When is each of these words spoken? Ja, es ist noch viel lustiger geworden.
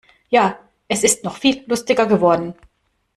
Ja, 0.31 0.57
es 0.87 1.03
ist 1.03 1.23
noch 1.23 1.37
viel 1.37 1.63
lustiger 1.67 2.07
geworden. 2.07 2.55